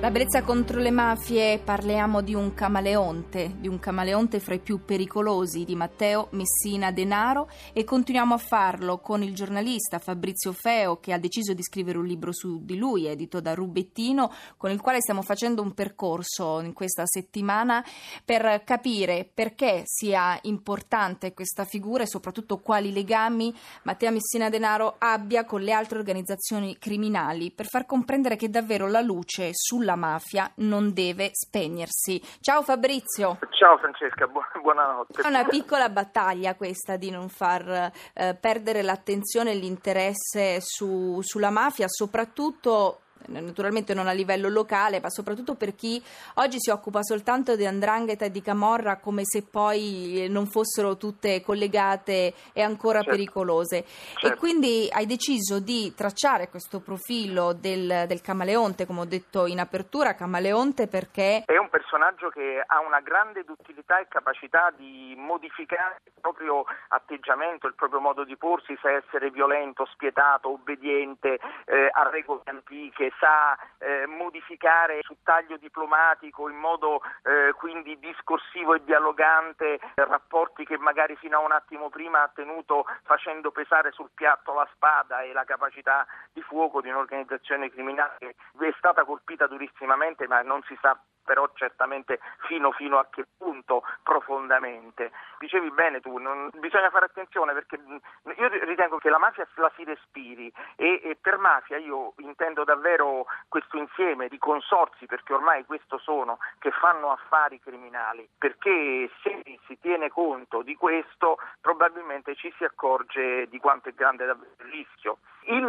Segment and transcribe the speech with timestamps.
[0.00, 4.84] La bellezza contro le mafie parliamo di un camaleonte, di un camaleonte fra i più
[4.84, 11.12] pericolosi di Matteo Messina Denaro e continuiamo a farlo con il giornalista Fabrizio Feo che
[11.12, 15.00] ha deciso di scrivere un libro su di lui, edito da Rubettino, con il quale
[15.00, 17.84] stiamo facendo un percorso in questa settimana
[18.24, 23.52] per capire perché sia importante questa figura e soprattutto quali legami
[23.82, 29.00] Matteo Messina Denaro abbia con le altre organizzazioni criminali, per far comprendere che davvero la
[29.00, 32.20] luce sulla mafia non deve spegnersi.
[32.40, 33.38] Ciao Fabrizio.
[33.50, 35.22] Ciao Francesca, bu- buonanotte.
[35.22, 41.50] È una piccola battaglia questa di non far eh, perdere l'attenzione e l'interesse su, sulla
[41.50, 46.02] mafia, soprattutto naturalmente non a livello locale, ma soprattutto per chi
[46.34, 51.40] oggi si occupa soltanto di Andrangheta e di Camorra come se poi non fossero tutte
[51.42, 53.10] collegate e ancora certo.
[53.10, 53.84] pericolose.
[53.84, 54.26] Certo.
[54.26, 59.60] E quindi hai deciso di tracciare questo profilo del, del, camaleonte, come ho detto in
[59.60, 61.42] apertura, camaleonte perché...
[61.44, 67.66] È un personaggio che ha una grande duttilità e capacità di modificare il proprio atteggiamento,
[67.66, 73.56] il proprio modo di porsi, se essere violento, spietato, obbediente, eh, a regole antiche, sa
[73.78, 81.16] eh, modificare su taglio diplomatico in modo eh, quindi discorsivo e dialogante rapporti che magari
[81.16, 85.44] fino a un attimo prima ha tenuto facendo pesare sul piatto la spada e la
[85.44, 90.98] capacità di fuoco di un'organizzazione criminale che è stata colpita durissimamente ma non si sa
[91.28, 95.12] però certamente fino, fino, a che punto profondamente.
[95.38, 99.84] Dicevi bene tu, non, bisogna fare attenzione perché io ritengo che la mafia la si
[99.84, 105.98] respiri e, e, per mafia io intendo davvero questo insieme di consorzi, perché ormai questo
[105.98, 112.64] sono, che fanno affari criminali, perché se si tiene conto di questo probabilmente ci si
[112.64, 114.36] accorge di quanto è grande il
[114.70, 115.18] rischio.
[115.42, 115.66] Il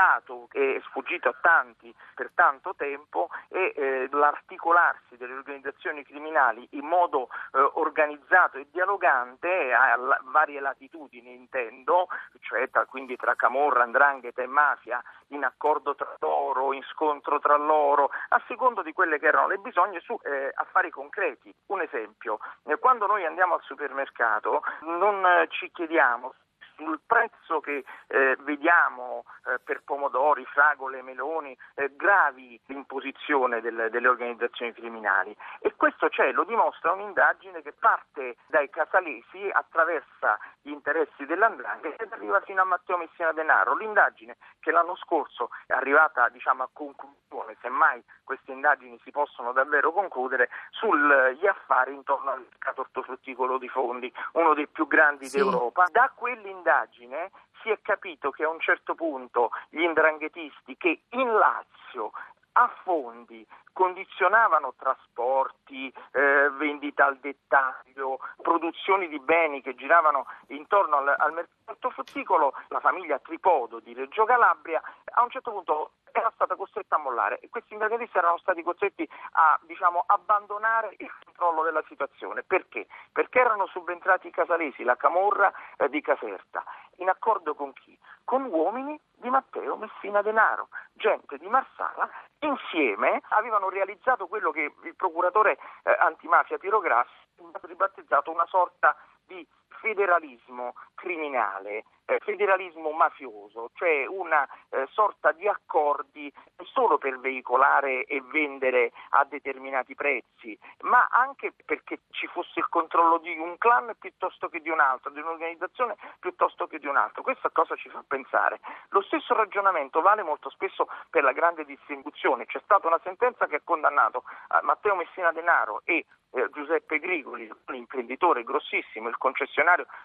[0.00, 6.66] dato che è sfuggito a tanti per tanto tempo è eh, l'articolarsi delle organizzazioni criminali
[6.70, 12.08] in modo eh, organizzato e dialogante a la, varie latitudini intendo,
[12.40, 17.56] cioè tra, quindi tra Camorra, Andrangheta e Mafia, in accordo tra loro, in scontro tra
[17.56, 21.54] loro, a secondo di quelle che erano le bisogni su eh, affari concreti.
[21.66, 26.32] Un esempio, eh, quando noi andiamo al supermercato non eh, ci chiediamo
[26.80, 34.08] sul prezzo che eh, vediamo eh, per pomodori, fragole, meloni, eh, gravi l'imposizione del, delle
[34.08, 35.36] organizzazioni criminali.
[35.60, 42.12] E questo c'è, lo dimostra un'indagine che parte dai casalesi, attraversa gli interessi dell'andrangheta ed
[42.12, 43.76] arriva fino a Matteo Messina Denaro.
[43.76, 49.92] L'indagine che l'anno scorso è arrivata diciamo, a conclusione, semmai queste indagini si possono davvero
[49.92, 55.36] concludere, sugli affari intorno al mercato ortofrutticolo di fondi, uno dei più grandi sì.
[55.36, 55.86] d'Europa.
[55.90, 57.30] Da quell'indagine indagine
[57.62, 62.12] si è capito che a un certo punto gli indranghetisti che in Lazio
[62.60, 71.14] a fondi condizionavano trasporti, eh, vendita al dettaglio, produzioni di beni che giravano intorno al,
[71.16, 74.82] al mercato frutticolo, la famiglia Tripodo di Reggio Calabria
[75.12, 79.08] a un certo punto era stata costretta a mollare e questi ingredienti erano stati costretti
[79.32, 82.42] a diciamo, abbandonare il controllo della situazione.
[82.42, 82.86] Perché?
[83.12, 86.64] Perché erano subentrati i casalesi, la camorra eh, di Caserta,
[86.96, 87.96] in accordo con chi?
[88.24, 92.08] Con uomini di Matteo Messina Denaro, gente di Marsala,
[92.40, 98.96] insieme avevano realizzato quello che il procuratore eh, antimafia Piero Grassi ha ribattezzato una sorta
[99.26, 99.46] di
[99.80, 108.04] federalismo criminale, eh, federalismo mafioso, cioè una eh, sorta di accordi non solo per veicolare
[108.04, 113.94] e vendere a determinati prezzi, ma anche perché ci fosse il controllo di un clan
[113.98, 117.22] piuttosto che di un altro, di un'organizzazione piuttosto che di un altro.
[117.22, 118.60] Questo a cosa ci fa pensare?
[118.90, 122.46] Lo stesso ragionamento vale molto spesso per la grande distribuzione.
[122.46, 127.50] C'è stata una sentenza che ha condannato eh, Matteo Messina Denaro e eh, Giuseppe Grigoli,
[127.66, 129.59] un imprenditore grossissimo, il concessionario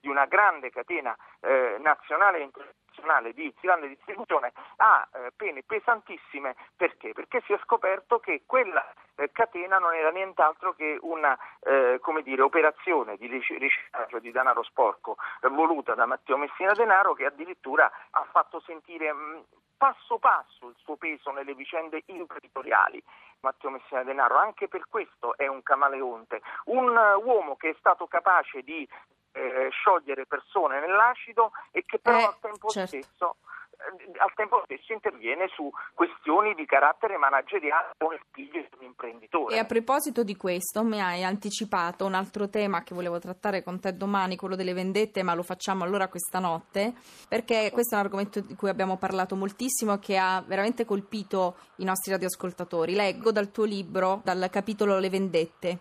[0.00, 6.56] di una grande catena eh, nazionale e internazionale di grande distribuzione, ha eh, pene pesantissime
[6.76, 7.12] perché?
[7.12, 8.84] Perché si è scoperto che quella
[9.16, 15.16] eh, catena non era nient'altro che una eh, dire, operazione di riciclaggio di denaro sporco
[15.40, 19.44] eh, voluta da Matteo Messina Denaro che addirittura ha fatto sentire mh,
[19.76, 23.02] passo passo il suo peso nelle vicende imprenditoriali.
[23.40, 28.08] Matteo Messina Denaro anche per questo è un camaleonte, un uh, uomo che è stato
[28.08, 28.86] capace di
[29.32, 32.88] eh, sciogliere persone nell'acido e che però eh, al tempo certo.
[32.88, 33.36] stesso
[33.78, 38.84] eh, al tempo stesso interviene su questioni di carattere manageriale con il figlio di un
[38.86, 39.54] imprenditore.
[39.54, 43.78] E a proposito di questo mi hai anticipato un altro tema che volevo trattare con
[43.78, 46.92] te domani, quello delle vendette, ma lo facciamo allora questa notte,
[47.28, 51.56] perché questo è un argomento di cui abbiamo parlato moltissimo e che ha veramente colpito
[51.76, 52.94] i nostri radioascoltatori.
[52.94, 55.78] Leggo dal tuo libro, dal capitolo Le vendette.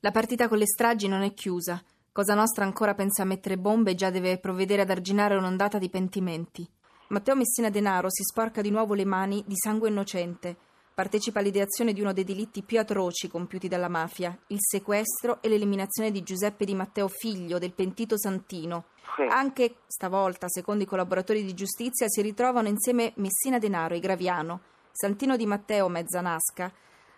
[0.00, 1.82] La partita con le stragi non è chiusa.
[2.20, 5.88] Cosa Nostra ancora pensa a mettere bombe e già deve provvedere ad arginare un'ondata di
[5.88, 6.68] pentimenti.
[7.08, 10.54] Matteo Messina Denaro si sporca di nuovo le mani di sangue innocente.
[10.92, 16.10] Partecipa all'ideazione di uno dei delitti più atroci compiuti dalla mafia, il sequestro e l'eliminazione
[16.10, 18.88] di Giuseppe Di Matteo figlio del pentito Santino.
[19.16, 19.22] Sì.
[19.22, 24.60] Anche stavolta, secondo i collaboratori di giustizia, si ritrovano insieme Messina Denaro e Graviano.
[24.92, 26.70] Santino Di Matteo, Mezzanasca,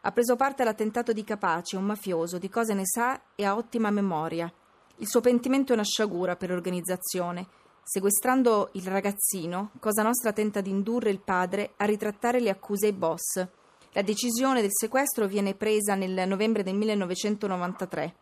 [0.03, 3.91] ha preso parte all'attentato di Capace, un mafioso, di cose ne sa e ha ottima
[3.91, 4.49] memoria.
[4.97, 7.47] Il suo pentimento è una sciagura per l'organizzazione.
[7.83, 12.93] Sequestrando il ragazzino, Cosa Nostra tenta di indurre il padre a ritrattare le accuse ai
[12.93, 13.47] boss.
[13.93, 18.15] La decisione del sequestro viene presa nel novembre del 1993.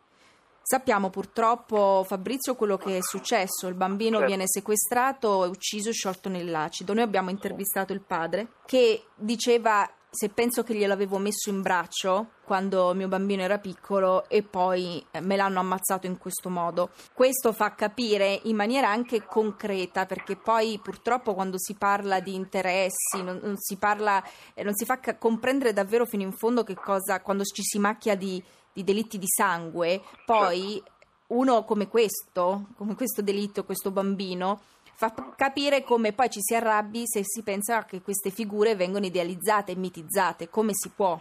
[0.62, 3.66] Sappiamo purtroppo, Fabrizio, quello che è successo.
[3.66, 4.26] Il bambino Certo.
[4.26, 6.94] viene sequestrato, ucciso e sciolto nell'acido.
[6.94, 12.92] Noi abbiamo intervistato il padre che diceva se penso che gliel'avevo messo in braccio quando
[12.94, 16.90] mio bambino era piccolo e poi eh, me l'hanno ammazzato in questo modo.
[17.12, 23.22] Questo fa capire in maniera anche concreta perché poi purtroppo quando si parla di interessi
[23.22, 24.22] non, non si parla
[24.54, 27.78] eh, non si fa ca- comprendere davvero fino in fondo che cosa quando ci si
[27.78, 28.42] macchia di,
[28.72, 30.82] di delitti di sangue, poi
[31.28, 34.60] uno come questo, come questo delitto, questo bambino,
[35.00, 39.72] fa capire come poi ci si arrabbi se si pensa che queste figure vengono idealizzate
[39.72, 41.18] e mitizzate, come si può.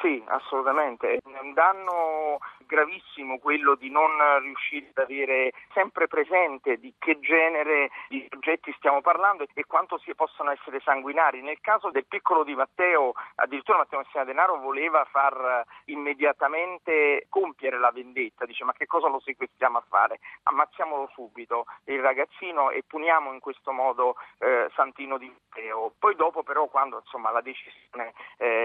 [0.00, 1.14] Sì, assolutamente.
[1.14, 4.10] È un danno gravissimo quello di non
[4.40, 10.14] riuscire ad avere sempre presente di che genere di soggetti stiamo parlando e quanto si
[10.14, 11.40] possono essere sanguinari.
[11.40, 17.90] Nel caso del piccolo di Matteo, addirittura Matteo Messina Denaro voleva far immediatamente compiere la
[17.90, 20.20] vendetta, dice ma che cosa lo sequestriamo a fare?
[20.44, 25.92] Ammazziamolo subito il ragazzino e puniamo in questo modo eh, Santino di Matteo.
[25.98, 28.55] Poi dopo però quando insomma la decisione, eh,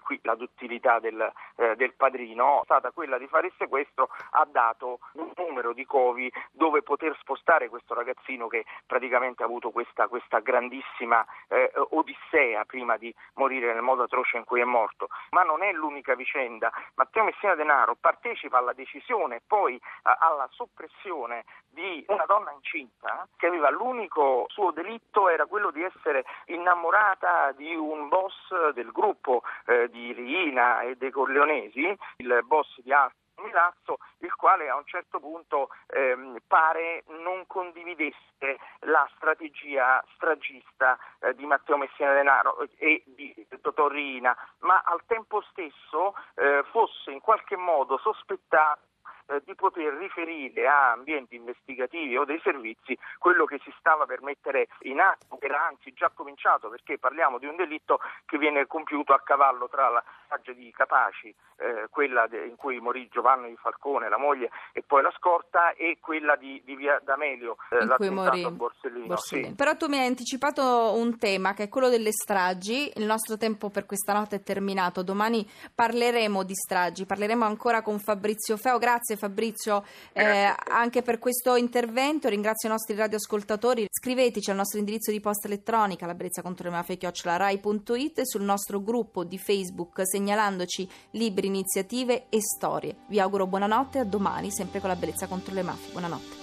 [0.00, 4.46] qui la duttilità del, eh, del padrino è stata quella di fare il sequestro, ha
[4.50, 10.08] dato un numero di covi dove poter spostare questo ragazzino che praticamente ha avuto questa,
[10.08, 15.08] questa grandissima eh, odissea prima di morire nel modo atroce in cui è morto.
[15.30, 16.72] Ma non è l'unica vicenda.
[16.94, 23.28] Matteo Messina Denaro partecipa alla decisione e poi eh, alla soppressione di una donna incinta
[23.36, 29.42] che aveva l'unico suo delitto era quello di essere innamorata di un boss del gruppo
[29.66, 34.84] eh, di Riina e dei Corleonesi, il boss di Alfa Milazzo, il quale a un
[34.84, 43.02] certo punto ehm, pare non condividesse la strategia stragista eh, di Matteo Messina Denaro e
[43.06, 48.88] di Dottor Riina, ma al tempo stesso eh, fosse in qualche modo sospettato
[49.30, 54.22] eh, di poter riferire a ambienti investigativi o dei servizi quello che si stava per
[54.22, 59.12] mettere in atto, era anzi già cominciato perché parliamo di un delitto che viene compiuto
[59.12, 64.08] a cavallo tra la strage di Capaci, eh, quella de- in cui morì Giovanni Falcone,
[64.08, 68.50] la moglie, e poi la scorta, e quella di, di Via D'Amelio, eh, l'attentato a
[68.50, 69.06] Borsellino.
[69.06, 69.16] Borsellino.
[69.16, 69.54] Sì.
[69.54, 72.92] Però tu mi hai anticipato un tema che è quello delle stragi.
[72.96, 75.02] Il nostro tempo per questa notte è terminato.
[75.02, 78.78] Domani parleremo di stragi, parleremo ancora con Fabrizio Feo.
[78.78, 82.28] Grazie Fabrizio eh, anche per questo intervento.
[82.28, 83.86] Ringrazio i nostri radioascoltatori.
[83.90, 88.42] Scriveteci al nostro indirizzo di posta elettronica la Brezza contro le mafie rai.it e sul
[88.42, 92.96] nostro gruppo di Facebook segnalandoci libri, iniziative e storie.
[93.08, 95.92] Vi auguro buonanotte e a domani sempre con la Bellezza contro le mafie.
[95.92, 96.39] Buonanotte.